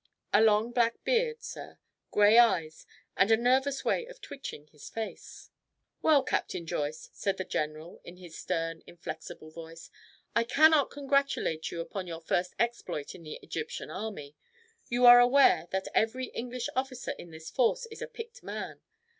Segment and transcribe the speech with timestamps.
[0.33, 1.77] "A long black beard, sir.
[2.09, 2.87] Grey eyes.
[3.15, 5.51] And a nervous way of twitching his face."
[6.01, 9.91] "Well, Captain Joyce," said the general, in his stern, inflexible voice,
[10.35, 14.35] "I cannot congratulate you upon your first exploit in the Egyptian army.
[14.89, 18.81] You are aware that every English officer in this force is a picked man.